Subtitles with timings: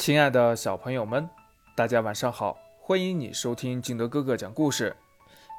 [0.00, 1.28] 亲爱的小朋友们，
[1.76, 2.56] 大家晚上好！
[2.80, 4.96] 欢迎你收听敬德哥哥讲故事。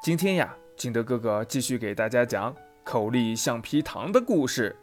[0.02, 2.52] 今天呀，敬德哥哥继续给大家讲
[2.82, 4.74] 口力橡皮糖的故事。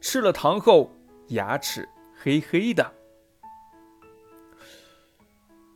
[0.00, 0.90] 吃了糖后，
[1.28, 1.88] 牙齿
[2.20, 2.92] 黑黑的。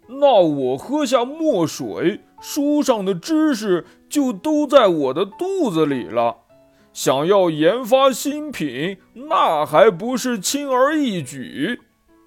[0.09, 6.39] 那我喝下墨水，书上的知识就都在我的肚子里了。
[6.93, 11.83] 想要研发新品，那还不是轻而易举？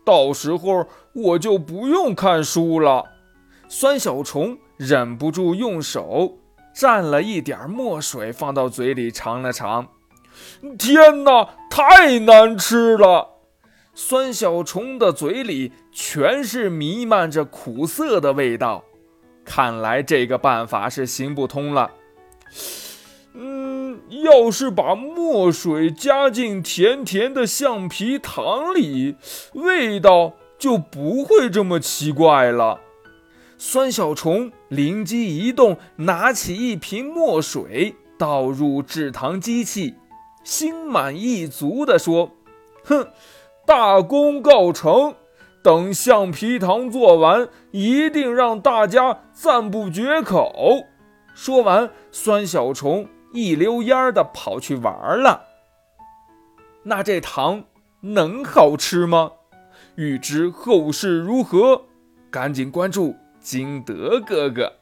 [0.10, 3.06] 到时候我就不用看书了。
[3.68, 6.40] 酸小虫忍不住用手
[6.76, 9.88] 蘸了一点墨水，放到嘴里尝了尝。
[10.80, 13.36] 天哪，太难吃了！
[13.94, 18.84] 酸小虫的嘴里全是弥漫着苦涩的味道。
[19.46, 21.92] 看来这个办法是行不通了。
[23.36, 23.69] 嗯，
[24.10, 29.16] 要是把墨水加进甜甜的橡皮糖里，
[29.54, 32.80] 味道就不会这么奇怪了。
[33.58, 39.96] 酸小虫灵机一动，拿起一瓶墨水，倒入制糖机器，
[40.44, 42.32] 心满意足地说
[42.86, 43.08] ：“哼，
[43.66, 45.14] 大功告成！
[45.62, 50.86] 等橡皮糖做完，一定让大家赞不绝口。”
[51.36, 53.08] 说完，酸小虫。
[53.32, 55.46] 一溜烟儿的跑去玩了。
[56.84, 57.64] 那这糖
[58.02, 59.32] 能好吃吗？
[59.96, 61.84] 欲知后事如何，
[62.32, 64.79] 赶紧关注金德哥哥。